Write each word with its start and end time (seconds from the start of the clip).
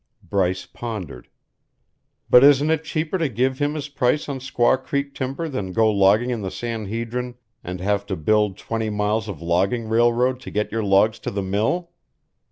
Bryce 0.23 0.65
pondered. 0.65 1.27
"But 2.27 2.43
isn't 2.43 2.71
it 2.71 2.83
cheaper 2.83 3.19
to 3.19 3.29
give 3.29 3.59
him 3.59 3.75
his 3.75 3.87
price 3.87 4.27
on 4.27 4.39
Squaw 4.39 4.83
Creek 4.83 5.13
timber 5.13 5.47
than 5.47 5.73
go 5.73 5.91
logging 5.91 6.31
in 6.31 6.41
the 6.41 6.49
San 6.49 6.87
Hedrin 6.87 7.35
and 7.63 7.79
have 7.81 8.07
to 8.07 8.15
build 8.15 8.57
twenty 8.57 8.89
miles 8.89 9.27
of 9.29 9.43
logging 9.43 9.87
railroad 9.87 10.39
to 10.39 10.49
get 10.49 10.71
your 10.71 10.83
logs 10.83 11.19
to 11.19 11.29
the 11.29 11.43
mill?" 11.43 11.91